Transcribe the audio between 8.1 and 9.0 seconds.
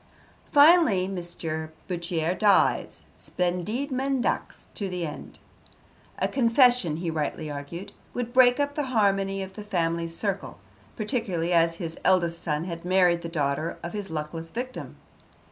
would break up the